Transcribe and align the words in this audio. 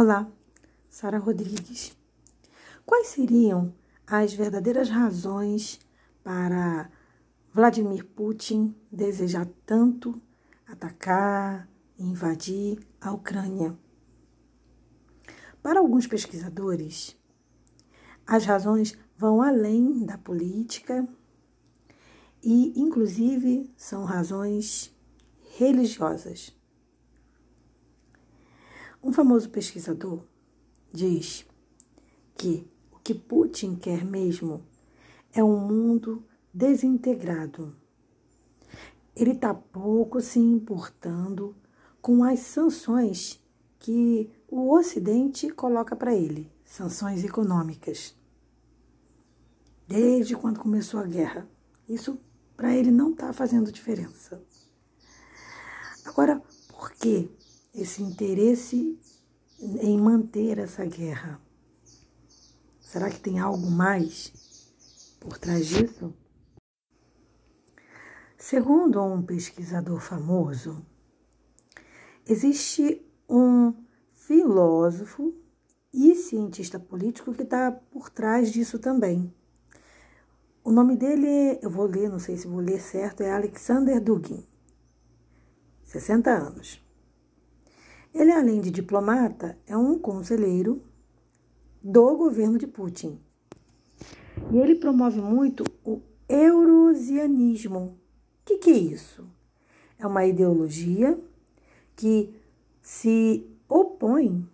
Olá, 0.00 0.30
Sara 0.88 1.18
Rodrigues. 1.18 1.92
Quais 2.86 3.08
seriam 3.08 3.74
as 4.06 4.32
verdadeiras 4.32 4.88
razões 4.88 5.80
para 6.22 6.88
Vladimir 7.52 8.04
Putin 8.04 8.76
desejar 8.92 9.48
tanto 9.66 10.22
atacar 10.68 11.68
e 11.98 12.04
invadir 12.04 12.78
a 13.00 13.10
Ucrânia? 13.10 13.76
Para 15.60 15.80
alguns 15.80 16.06
pesquisadores, 16.06 17.16
as 18.24 18.44
razões 18.44 18.96
vão 19.16 19.42
além 19.42 20.06
da 20.06 20.16
política 20.16 21.08
e, 22.40 22.80
inclusive, 22.80 23.68
são 23.76 24.04
razões 24.04 24.96
religiosas. 25.58 26.56
Um 29.02 29.12
famoso 29.12 29.48
pesquisador 29.50 30.22
diz 30.92 31.46
que 32.36 32.66
o 32.92 32.98
que 32.98 33.14
Putin 33.14 33.76
quer 33.76 34.04
mesmo 34.04 34.62
é 35.32 35.42
um 35.42 35.58
mundo 35.58 36.24
desintegrado. 36.52 37.76
Ele 39.14 39.32
está 39.32 39.54
pouco 39.54 40.20
se 40.20 40.38
importando 40.38 41.54
com 42.00 42.24
as 42.24 42.40
sanções 42.40 43.40
que 43.78 44.30
o 44.48 44.72
Ocidente 44.74 45.50
coloca 45.50 45.94
para 45.94 46.14
ele 46.14 46.50
sanções 46.64 47.24
econômicas. 47.24 48.14
Desde 49.86 50.36
quando 50.36 50.60
começou 50.60 51.00
a 51.00 51.06
guerra. 51.06 51.48
Isso 51.88 52.18
para 52.56 52.76
ele 52.76 52.90
não 52.90 53.12
está 53.12 53.32
fazendo 53.32 53.72
diferença. 53.72 54.42
Agora, 56.04 56.42
por 56.68 56.92
que 56.92 57.30
esse 57.74 58.02
interesse 58.02 58.98
em 59.60 59.98
manter 59.98 60.58
essa 60.58 60.84
guerra? 60.84 61.40
Será 62.80 63.10
que 63.10 63.20
tem 63.20 63.38
algo 63.38 63.70
mais 63.70 64.32
por 65.20 65.36
trás 65.38 65.66
disso? 65.66 66.14
Segundo 68.36 69.02
um 69.02 69.22
pesquisador 69.22 70.00
famoso, 70.00 70.86
existe 72.26 73.04
um 73.28 73.74
filósofo 74.14 75.34
e 75.92 76.14
cientista 76.14 76.78
político 76.78 77.34
que 77.34 77.42
está 77.42 77.72
por 77.72 78.08
trás 78.08 78.52
disso 78.52 78.78
também. 78.78 79.34
O 80.62 80.70
nome 80.70 80.96
dele, 80.96 81.58
eu 81.62 81.70
vou 81.70 81.86
ler, 81.86 82.08
não 82.08 82.18
sei 82.18 82.36
se 82.36 82.46
vou 82.46 82.60
ler 82.60 82.80
certo, 82.80 83.22
é 83.22 83.32
Alexander 83.32 84.00
Dugin, 84.00 84.46
60 85.84 86.30
anos. 86.30 86.87
Ele, 88.14 88.32
além 88.32 88.60
de 88.60 88.70
diplomata, 88.70 89.58
é 89.66 89.76
um 89.76 89.98
conselheiro 89.98 90.82
do 91.82 92.16
governo 92.16 92.58
de 92.58 92.66
Putin. 92.66 93.18
E 94.50 94.58
ele 94.58 94.76
promove 94.76 95.20
muito 95.20 95.64
o 95.84 96.00
eurosianismo. 96.28 97.78
O 97.78 97.94
que, 98.44 98.58
que 98.58 98.70
é 98.70 98.78
isso? 98.78 99.26
É 99.98 100.06
uma 100.06 100.24
ideologia 100.24 101.18
que 101.94 102.34
se 102.80 103.46
opõe 103.68 104.48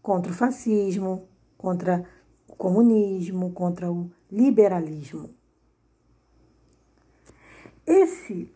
contra 0.00 0.32
o 0.32 0.34
fascismo, 0.34 1.28
contra 1.58 2.04
o 2.48 2.54
comunismo, 2.54 3.52
contra 3.52 3.90
o 3.90 4.10
liberalismo. 4.30 5.30
Esse 7.86 8.50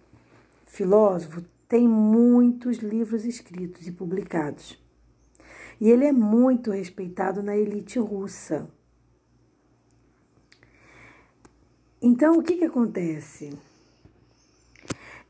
filósofo 0.64 1.44
tem 1.68 1.88
muitos 1.88 2.78
livros 2.78 3.24
escritos 3.24 3.86
e 3.86 3.92
publicados. 3.92 4.80
E 5.80 5.90
ele 5.90 6.04
é 6.04 6.12
muito 6.12 6.70
respeitado 6.70 7.42
na 7.42 7.56
elite 7.56 7.98
russa. 7.98 8.68
Então, 12.00 12.38
o 12.38 12.42
que, 12.42 12.56
que 12.56 12.64
acontece? 12.64 13.52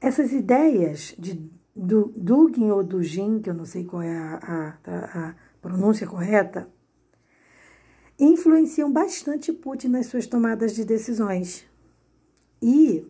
Essas 0.00 0.32
ideias 0.32 1.14
de 1.18 1.50
Dugin 1.74 2.70
ou 2.70 2.84
Dugin, 2.84 3.40
que 3.40 3.50
eu 3.50 3.54
não 3.54 3.64
sei 3.64 3.84
qual 3.84 4.02
é 4.02 4.16
a, 4.16 4.78
a, 4.84 5.28
a 5.28 5.34
pronúncia 5.60 6.06
correta, 6.06 6.68
influenciam 8.18 8.90
bastante 8.90 9.52
Putin 9.52 9.88
nas 9.88 10.06
suas 10.06 10.26
tomadas 10.26 10.74
de 10.74 10.84
decisões. 10.84 11.66
E 12.62 13.06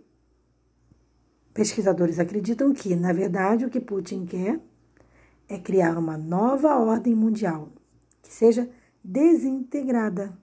pesquisadores 1.57 2.19
acreditam 2.19 2.75
que, 2.75 2.95
na 2.95 3.15
verdade, 3.15 3.65
o 3.65 3.71
que 3.71 3.81
Putin 3.81 4.27
quer 4.27 4.61
é 5.49 5.59
criar 5.59 5.99
uma 5.99 6.19
nova 6.19 6.77
ordem 6.77 7.15
mundial 7.15 7.73
que 8.23 8.33
seja 8.33 8.69
desintegrada. 9.03 10.37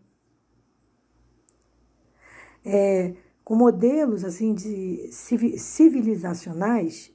É, 2.65 3.13
com 3.43 3.55
modelos 3.55 4.23
assim 4.23 4.55
de 4.55 5.09
civilizacionais 5.11 7.13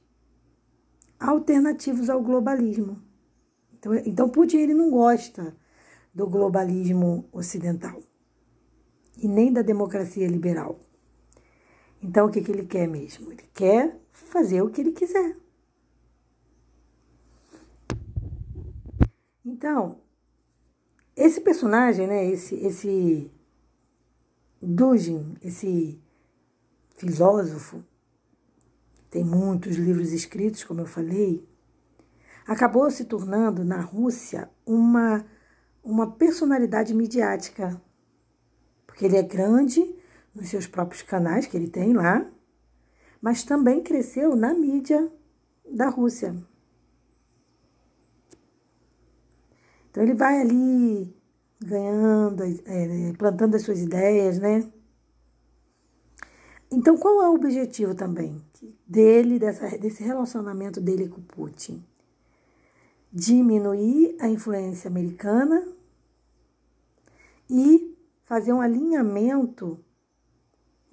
alternativos 1.19 2.09
ao 2.09 2.21
globalismo. 2.21 3.01
Então, 3.73 3.95
então 3.95 4.29
Putin 4.29 4.57
ele 4.57 4.75
não 4.75 4.91
gosta 4.91 5.57
do 6.13 6.27
globalismo 6.27 7.27
ocidental 7.33 7.99
e 9.17 9.27
nem 9.27 9.51
da 9.51 9.61
democracia 9.61 10.27
liberal. 10.27 10.79
Então, 12.01 12.27
o 12.27 12.31
que, 12.31 12.41
que 12.41 12.51
ele 12.51 12.65
quer 12.65 12.87
mesmo? 12.87 13.31
Ele 13.31 13.43
quer 13.53 13.99
fazer 14.11 14.61
o 14.61 14.69
que 14.69 14.81
ele 14.81 14.91
quiser. 14.91 15.35
Então, 19.45 19.99
esse 21.15 21.41
personagem, 21.41 22.07
né, 22.07 22.25
esse, 22.25 22.55
esse 22.55 23.31
Dugin, 24.61 25.35
esse 25.41 25.99
filósofo, 26.95 27.83
tem 29.09 29.23
muitos 29.23 29.75
livros 29.75 30.13
escritos, 30.13 30.63
como 30.63 30.81
eu 30.81 30.85
falei, 30.85 31.47
acabou 32.47 32.89
se 32.91 33.05
tornando 33.05 33.65
na 33.65 33.81
Rússia 33.81 34.49
uma, 34.65 35.25
uma 35.83 36.11
personalidade 36.11 36.93
midiática. 36.93 37.81
Porque 38.85 39.05
ele 39.05 39.17
é 39.17 39.23
grande 39.23 39.95
nos 40.33 40.49
seus 40.49 40.67
próprios 40.67 41.01
canais 41.01 41.45
que 41.45 41.57
ele 41.57 41.69
tem 41.69 41.93
lá, 41.93 42.25
mas 43.21 43.43
também 43.43 43.83
cresceu 43.83 44.35
na 44.35 44.53
mídia 44.53 45.11
da 45.69 45.89
Rússia. 45.89 46.35
Então 49.89 50.03
ele 50.03 50.13
vai 50.13 50.39
ali 50.39 51.15
ganhando, 51.59 52.43
é, 52.43 53.13
plantando 53.17 53.55
as 53.55 53.63
suas 53.63 53.79
ideias, 53.79 54.39
né? 54.39 54.71
Então 56.71 56.97
qual 56.97 57.23
é 57.23 57.29
o 57.29 57.33
objetivo 57.33 57.95
também 57.95 58.41
dele, 58.87 59.39
dessa, 59.39 59.77
desse 59.77 60.03
relacionamento 60.03 60.79
dele 60.79 61.09
com 61.09 61.21
Putin? 61.21 61.83
diminuir 63.11 64.15
a 64.19 64.27
influência 64.27 64.87
americana 64.87 65.67
e 67.49 67.97
fazer 68.23 68.53
um 68.53 68.61
alinhamento 68.61 69.83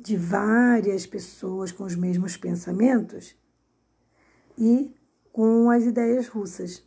de 0.06 0.16
várias 0.16 1.06
pessoas 1.06 1.72
com 1.72 1.84
os 1.84 1.96
mesmos 1.96 2.36
pensamentos 2.36 3.36
e 4.56 4.94
com 5.32 5.68
as 5.70 5.84
ideias 5.84 6.28
russas. 6.28 6.82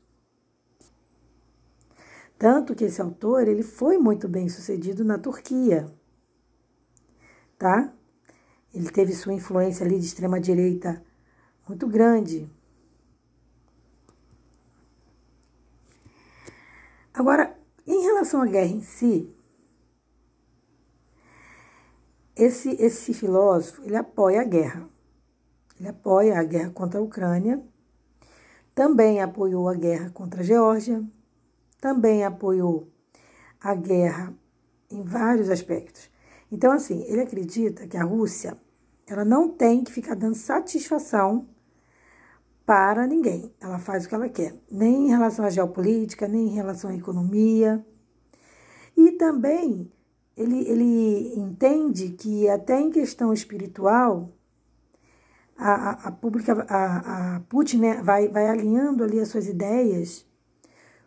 Tanto 2.38 2.74
que 2.74 2.86
esse 2.86 3.02
autor 3.02 3.48
ele 3.48 3.64
foi 3.64 3.98
muito 3.98 4.28
bem 4.28 4.48
sucedido 4.48 5.04
na 5.04 5.18
Turquia, 5.18 5.94
tá? 7.58 7.94
Ele 8.74 8.90
teve 8.90 9.14
sua 9.14 9.34
influência 9.34 9.86
ali 9.86 10.00
de 10.00 10.06
extrema 10.06 10.40
direita 10.40 11.04
muito 11.68 11.88
grande 11.88 12.50
Agora, 17.20 17.54
em 17.86 18.02
relação 18.02 18.42
à 18.42 18.46
guerra 18.46 18.72
em 18.72 18.82
si, 18.82 19.30
esse, 22.40 22.70
esse 22.82 23.14
filósofo 23.14 23.84
ele 23.84 23.96
apoia 23.96 24.42
a 24.42 24.46
guerra. 24.46 24.88
Ele 25.80 25.90
apoia 25.90 26.40
a 26.40 26.44
guerra 26.44 26.72
contra 26.72 27.00
a 27.00 27.04
Ucrânia, 27.04 27.62
também 28.74 29.22
apoiou 29.22 29.68
a 29.68 29.76
guerra 29.76 30.10
contra 30.10 30.42
a 30.42 30.44
Geórgia, 30.44 31.04
também 31.80 32.24
apoiou 32.24 32.88
a 33.62 33.76
guerra 33.76 34.34
em 34.90 35.04
vários 35.04 35.50
aspectos. 35.50 36.10
Então, 36.52 36.72
assim, 36.72 37.04
ele 37.04 37.22
acredita 37.22 37.88
que 37.88 37.98
a 37.98 38.04
Rússia 38.04 38.58
ela 39.08 39.26
não 39.26 39.50
tem 39.50 39.84
que 39.84 39.92
ficar 39.92 40.16
dando 40.16 40.36
satisfação 40.36 41.48
para 42.66 43.08
ninguém. 43.08 43.54
Ela 43.60 43.80
faz 43.80 44.06
o 44.06 44.10
que 44.10 44.16
ela 44.16 44.30
quer, 44.30 44.56
nem 44.70 45.08
em 45.08 45.10
relação 45.10 45.46
à 45.46 45.50
geopolítica, 45.50 46.28
nem 46.28 46.48
em 46.48 46.54
relação 46.54 46.90
à 46.90 46.96
economia. 46.96 47.86
E 48.96 49.14
também 49.14 49.92
ele, 50.40 50.62
ele 50.70 51.34
entende 51.38 52.12
que 52.12 52.48
até 52.48 52.80
em 52.80 52.90
questão 52.90 53.34
espiritual, 53.34 54.32
a, 55.58 55.74
a, 55.74 56.08
a, 56.08 56.16
a, 56.70 57.36
a 57.36 57.40
Putin 57.42 57.80
né, 57.80 58.02
vai, 58.02 58.30
vai 58.30 58.48
alinhando 58.48 59.04
ali 59.04 59.20
as 59.20 59.28
suas 59.28 59.48
ideias 59.48 60.26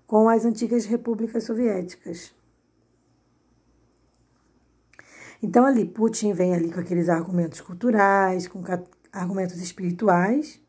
com 0.06 0.29
as 0.29 0.44
antigas 0.44 0.84
repúblicas 0.84 1.44
soviéticas. 1.44 2.34
Então 5.43 5.64
ali 5.64 5.87
Putin 5.87 6.34
vem 6.34 6.55
ali 6.55 6.70
com 6.70 6.81
aqueles 6.81 7.08
argumentos 7.08 7.62
culturais, 7.62 8.46
com 8.46 8.62
argumentos 9.11 9.56
espirituais 9.62 10.61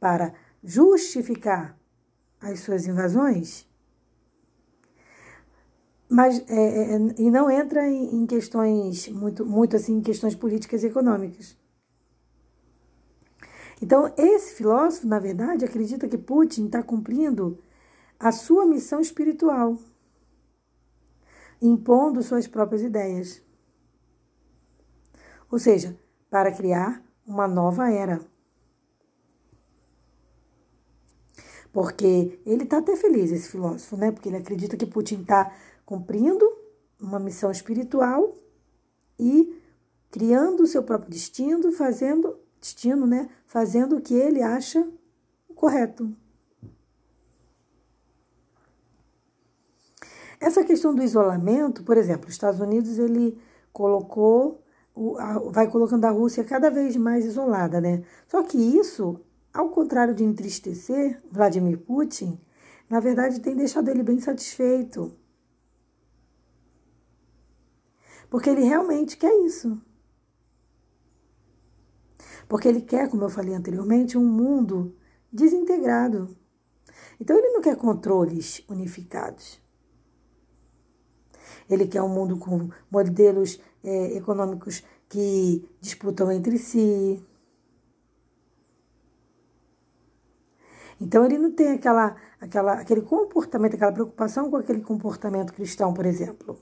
para 0.00 0.34
justificar 0.64 1.78
as 2.40 2.58
suas 2.58 2.88
invasões, 2.88 3.67
mas 6.08 6.42
é, 6.48 6.54
é, 6.54 6.94
é, 6.94 6.98
e 7.18 7.30
não 7.30 7.50
entra 7.50 7.86
em, 7.86 8.22
em, 8.22 8.26
questões 8.26 9.08
muito, 9.08 9.44
muito 9.44 9.76
assim 9.76 9.98
em 9.98 10.00
questões 10.00 10.34
políticas 10.34 10.82
e 10.82 10.86
econômicas. 10.86 11.56
Então 13.82 14.12
esse 14.16 14.54
filósofo, 14.54 15.06
na 15.06 15.18
verdade, 15.18 15.64
acredita 15.64 16.08
que 16.08 16.16
Putin 16.16 16.66
está 16.66 16.82
cumprindo 16.82 17.58
a 18.18 18.32
sua 18.32 18.64
missão 18.64 19.00
espiritual, 19.00 19.78
impondo 21.60 22.22
suas 22.22 22.46
próprias 22.46 22.82
ideias. 22.82 23.42
Ou 25.50 25.58
seja, 25.58 25.96
para 26.30 26.52
criar 26.52 27.02
uma 27.26 27.46
nova 27.46 27.90
era. 27.90 28.20
Porque 31.72 32.40
ele 32.44 32.64
está 32.64 32.78
até 32.78 32.96
feliz, 32.96 33.30
esse 33.30 33.50
filósofo, 33.50 33.96
né? 33.96 34.10
Porque 34.10 34.28
ele 34.28 34.38
acredita 34.38 34.76
que 34.76 34.86
Putin 34.86 35.20
está 35.20 35.54
cumprindo 35.88 36.46
uma 37.00 37.18
missão 37.18 37.50
espiritual 37.50 38.34
e 39.18 39.58
criando 40.10 40.64
o 40.64 40.66
seu 40.66 40.82
próprio 40.82 41.10
destino, 41.10 41.72
fazendo 41.72 42.38
destino, 42.60 43.06
né? 43.06 43.30
Fazendo 43.46 43.96
o 43.96 44.00
que 44.02 44.12
ele 44.12 44.42
acha 44.42 44.86
correto. 45.54 46.14
Essa 50.38 50.62
questão 50.62 50.94
do 50.94 51.02
isolamento, 51.02 51.82
por 51.82 51.96
exemplo, 51.96 52.26
os 52.28 52.34
Estados 52.34 52.60
Unidos 52.60 52.98
ele 52.98 53.40
colocou 53.72 54.62
vai 55.50 55.70
colocando 55.70 56.04
a 56.04 56.10
Rússia 56.10 56.44
cada 56.44 56.70
vez 56.70 56.96
mais 56.96 57.24
isolada, 57.24 57.80
né? 57.80 58.04
Só 58.26 58.42
que 58.42 58.58
isso, 58.58 59.18
ao 59.54 59.70
contrário 59.70 60.14
de 60.14 60.22
entristecer 60.22 61.22
Vladimir 61.32 61.78
Putin, 61.78 62.38
na 62.90 63.00
verdade 63.00 63.40
tem 63.40 63.56
deixado 63.56 63.88
ele 63.88 64.02
bem 64.02 64.20
satisfeito. 64.20 65.16
Porque 68.30 68.50
ele 68.50 68.62
realmente 68.62 69.16
quer 69.16 69.32
isso. 69.44 69.80
Porque 72.48 72.68
ele 72.68 72.80
quer, 72.80 73.08
como 73.08 73.24
eu 73.24 73.28
falei 73.28 73.54
anteriormente, 73.54 74.16
um 74.16 74.24
mundo 74.24 74.96
desintegrado. 75.32 76.36
Então 77.20 77.36
ele 77.36 77.50
não 77.50 77.60
quer 77.60 77.76
controles 77.76 78.64
unificados. 78.68 79.60
Ele 81.68 81.86
quer 81.86 82.02
um 82.02 82.08
mundo 82.08 82.38
com 82.38 82.70
modelos 82.90 83.60
é, 83.84 84.16
econômicos 84.16 84.82
que 85.08 85.68
disputam 85.80 86.30
entre 86.32 86.58
si. 86.58 87.22
Então 91.00 91.24
ele 91.24 91.38
não 91.38 91.52
tem 91.52 91.72
aquela, 91.72 92.16
aquela, 92.40 92.72
aquele 92.74 93.02
comportamento, 93.02 93.74
aquela 93.74 93.92
preocupação 93.92 94.50
com 94.50 94.56
aquele 94.56 94.80
comportamento 94.80 95.52
cristão, 95.52 95.92
por 95.92 96.06
exemplo. 96.06 96.58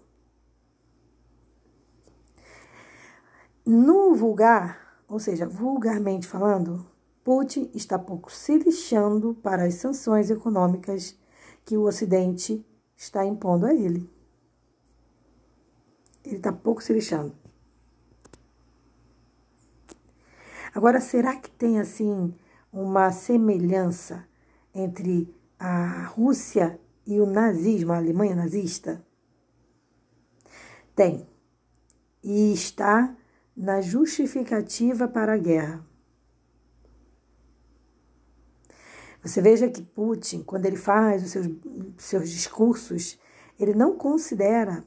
No 3.67 4.15
vulgar, 4.15 5.03
ou 5.09 5.19
seja, 5.19 5.45
vulgarmente 5.45 6.25
falando, 6.25 6.87
Putin 7.25 7.69
está 7.75 7.99
pouco 7.99 8.31
se 8.31 8.57
lixando 8.57 9.35
para 9.43 9.65
as 9.65 9.75
sanções 9.75 10.31
econômicas 10.31 11.19
que 11.65 11.77
o 11.77 11.83
Ocidente 11.83 12.65
está 12.97 13.27
impondo 13.27 13.67
a 13.67 13.75
ele. 13.75 14.09
Ele 16.25 16.37
está 16.37 16.53
pouco 16.53 16.81
se 16.81 16.93
lixando. 16.93 17.35
Agora, 20.73 21.01
será 21.01 21.35
que 21.35 21.51
tem 21.51 21.81
assim 21.81 22.33
uma 22.73 23.11
semelhança 23.11 24.29
entre 24.73 25.35
a 25.59 26.05
Rússia 26.05 26.79
e 27.05 27.21
o 27.21 27.27
nazismo, 27.27 27.93
a 27.93 27.97
Alemanha 27.97 28.37
nazista? 28.37 29.05
Tem. 30.95 31.27
E 32.23 32.53
está 32.53 33.17
na 33.56 33.81
justificativa 33.81 35.08
para 35.08 35.32
a 35.32 35.38
guerra. 35.38 35.85
Você 39.23 39.41
veja 39.41 39.69
que 39.69 39.82
Putin, 39.82 40.43
quando 40.43 40.67
ele 40.67 40.76
faz 40.76 41.25
os 41.25 41.31
seus, 41.31 41.49
seus 41.97 42.31
discursos, 42.31 43.19
ele 43.58 43.75
não 43.75 43.97
considera 43.97 44.85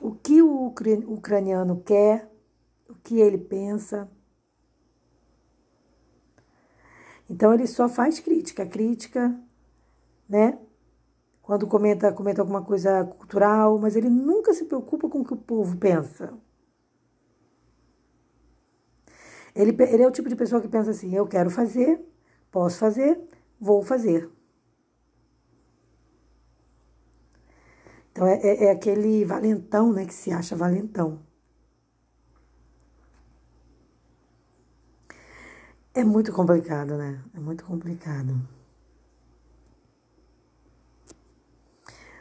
o 0.00 0.12
que 0.12 0.42
o 0.42 0.72
ucraniano 1.06 1.80
quer, 1.82 2.30
o 2.88 2.94
que 2.94 3.20
ele 3.20 3.38
pensa. 3.38 4.10
Então 7.28 7.52
ele 7.52 7.66
só 7.66 7.88
faz 7.88 8.18
crítica, 8.18 8.66
crítica, 8.66 9.38
né? 10.28 10.58
Quando 11.42 11.66
comenta, 11.66 12.12
comenta 12.12 12.40
alguma 12.40 12.62
coisa 12.62 13.04
cultural, 13.04 13.78
mas 13.78 13.94
ele 13.94 14.08
nunca 14.08 14.52
se 14.52 14.64
preocupa 14.64 15.08
com 15.08 15.20
o 15.20 15.24
que 15.24 15.34
o 15.34 15.36
povo 15.36 15.76
pensa. 15.76 16.34
Ele, 19.56 19.74
ele 19.82 20.02
é 20.02 20.06
o 20.06 20.12
tipo 20.12 20.28
de 20.28 20.36
pessoa 20.36 20.60
que 20.60 20.68
pensa 20.68 20.90
assim: 20.90 21.14
eu 21.14 21.26
quero 21.26 21.50
fazer, 21.50 21.98
posso 22.50 22.78
fazer, 22.78 23.18
vou 23.58 23.82
fazer. 23.82 24.30
Então, 28.12 28.26
é, 28.26 28.38
é, 28.42 28.64
é 28.66 28.70
aquele 28.70 29.24
valentão, 29.24 29.92
né, 29.92 30.04
que 30.04 30.14
se 30.14 30.30
acha 30.30 30.54
valentão. 30.54 31.20
É 35.94 36.04
muito 36.04 36.30
complicado, 36.32 36.96
né? 36.98 37.22
É 37.34 37.40
muito 37.40 37.64
complicado. 37.64 38.38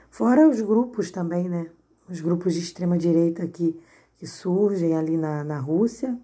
Fora 0.10 0.48
os 0.48 0.62
grupos 0.62 1.12
também, 1.12 1.50
né? 1.50 1.70
Os 2.10 2.22
grupos 2.22 2.54
de 2.54 2.62
extrema 2.62 2.98
direita 2.98 3.46
que, 3.48 3.78
que 4.18 4.26
surgem 4.26 4.96
ali 4.96 5.18
na, 5.18 5.44
na 5.44 5.60
Rússia, 5.60 6.18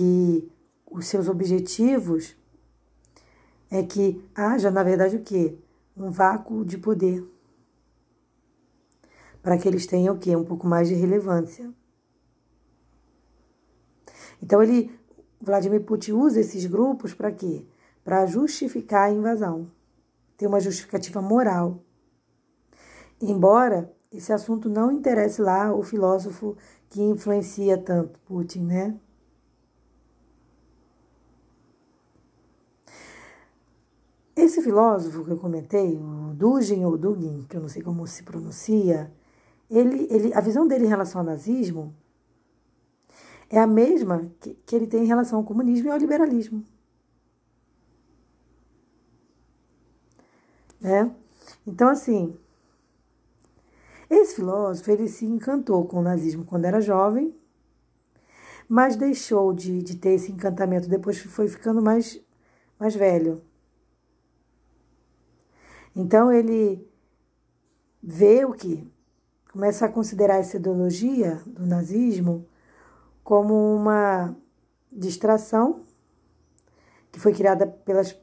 que 0.00 0.50
os 0.90 1.06
seus 1.06 1.28
objetivos 1.28 2.34
é 3.70 3.82
que 3.82 4.24
haja, 4.34 4.70
na 4.70 4.82
verdade, 4.82 5.16
o 5.16 5.22
quê? 5.22 5.58
Um 5.94 6.10
vácuo 6.10 6.64
de 6.64 6.78
poder 6.78 7.22
para 9.42 9.58
que 9.58 9.68
eles 9.68 9.86
tenham 9.86 10.14
o 10.14 10.18
quê? 10.18 10.34
Um 10.34 10.44
pouco 10.44 10.66
mais 10.66 10.88
de 10.88 10.94
relevância. 10.94 11.70
Então 14.42 14.62
ele, 14.62 14.90
Vladimir 15.38 15.84
Putin 15.84 16.12
usa 16.12 16.40
esses 16.40 16.64
grupos 16.64 17.12
para 17.12 17.30
quê? 17.30 17.66
Para 18.02 18.24
justificar 18.24 19.10
a 19.10 19.12
invasão. 19.12 19.70
Tem 20.34 20.48
uma 20.48 20.60
justificativa 20.60 21.20
moral. 21.20 21.84
Embora 23.20 23.94
esse 24.10 24.32
assunto 24.32 24.70
não 24.70 24.90
interesse 24.90 25.42
lá 25.42 25.74
o 25.74 25.82
filósofo 25.82 26.56
que 26.88 27.02
influencia 27.02 27.76
tanto 27.76 28.18
Putin, 28.20 28.60
né? 28.60 28.98
Esse 34.40 34.62
filósofo 34.62 35.22
que 35.22 35.30
eu 35.30 35.36
comentei, 35.36 35.98
o 35.98 36.32
Dugin 36.34 36.82
ou 36.86 36.96
Dugin, 36.96 37.44
que 37.46 37.58
eu 37.58 37.60
não 37.60 37.68
sei 37.68 37.82
como 37.82 38.06
se 38.06 38.22
pronuncia, 38.22 39.12
ele, 39.70 40.06
ele, 40.10 40.32
a 40.32 40.40
visão 40.40 40.66
dele 40.66 40.86
em 40.86 40.88
relação 40.88 41.20
ao 41.20 41.26
nazismo 41.26 41.94
é 43.50 43.58
a 43.58 43.66
mesma 43.66 44.32
que, 44.40 44.54
que 44.64 44.74
ele 44.74 44.86
tem 44.86 45.04
em 45.04 45.06
relação 45.06 45.38
ao 45.38 45.44
comunismo 45.44 45.88
e 45.88 45.90
ao 45.90 45.98
liberalismo. 45.98 46.64
Né? 50.80 51.14
Então, 51.66 51.90
assim, 51.90 52.34
esse 54.08 54.36
filósofo 54.36 54.90
ele 54.90 55.06
se 55.06 55.26
encantou 55.26 55.84
com 55.84 55.98
o 55.98 56.02
nazismo 56.02 56.46
quando 56.46 56.64
era 56.64 56.80
jovem, 56.80 57.36
mas 58.66 58.96
deixou 58.96 59.52
de, 59.52 59.82
de 59.82 59.96
ter 59.96 60.14
esse 60.14 60.32
encantamento 60.32 60.88
depois 60.88 61.20
que 61.20 61.28
foi 61.28 61.46
ficando 61.46 61.82
mais, 61.82 62.18
mais 62.78 62.94
velho. 62.94 63.42
Então 65.94 66.32
ele 66.32 66.88
vê 68.02 68.44
o 68.44 68.52
que? 68.52 68.90
começa 69.50 69.84
a 69.86 69.88
considerar 69.88 70.36
essa 70.36 70.56
ideologia 70.56 71.42
do 71.44 71.66
nazismo 71.66 72.48
como 73.22 73.54
uma 73.74 74.36
distração 74.92 75.84
que 77.10 77.18
foi 77.18 77.34
criada 77.34 77.66
pelas, 77.66 78.16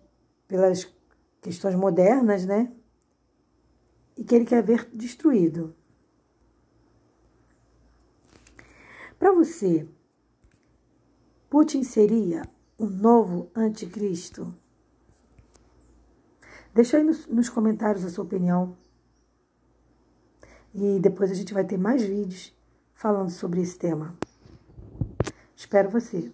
pelas 0.48 0.90
questões 1.42 1.76
modernas, 1.76 2.46
né? 2.46 2.72
E 4.16 4.24
que 4.24 4.34
ele 4.34 4.46
quer 4.46 4.64
ver 4.64 4.90
destruído. 4.94 5.76
Para 9.20 9.34
você, 9.34 9.88
Putin 11.50 11.84
seria 11.84 12.44
o 12.78 12.86
novo 12.86 13.52
anticristo? 13.54 14.56
Deixa 16.78 16.98
aí 16.98 17.04
nos, 17.04 17.26
nos 17.26 17.50
comentários 17.50 18.06
a 18.06 18.10
sua 18.12 18.24
opinião. 18.24 18.78
E 20.76 21.00
depois 21.00 21.32
a 21.32 21.34
gente 21.34 21.52
vai 21.52 21.66
ter 21.66 21.76
mais 21.76 22.04
vídeos 22.04 22.56
falando 22.94 23.32
sobre 23.32 23.62
esse 23.62 23.80
tema. 23.80 24.16
Espero 25.56 25.90
você. 25.90 26.32